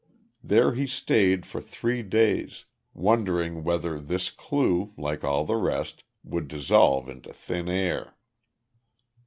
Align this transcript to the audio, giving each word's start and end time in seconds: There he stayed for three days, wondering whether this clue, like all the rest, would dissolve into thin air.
There 0.43 0.73
he 0.73 0.87
stayed 0.87 1.45
for 1.45 1.61
three 1.61 2.01
days, 2.01 2.65
wondering 2.91 3.63
whether 3.63 3.99
this 3.99 4.31
clue, 4.31 4.95
like 4.97 5.23
all 5.23 5.45
the 5.45 5.57
rest, 5.57 6.03
would 6.23 6.47
dissolve 6.47 7.07
into 7.07 7.31
thin 7.31 7.69
air. 7.69 8.15